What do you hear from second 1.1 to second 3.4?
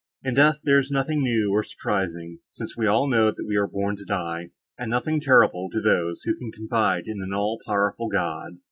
new, or surprising, since we all know,